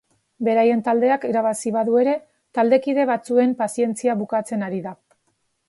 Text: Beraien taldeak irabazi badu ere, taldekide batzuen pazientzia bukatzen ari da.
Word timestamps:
Beraien 0.45 0.79
taldeak 0.87 1.27
irabazi 1.31 1.73
badu 1.75 1.99
ere, 2.05 2.15
taldekide 2.59 3.07
batzuen 3.13 3.55
pazientzia 3.63 4.19
bukatzen 4.25 4.69
ari 4.71 4.85
da. 4.91 4.99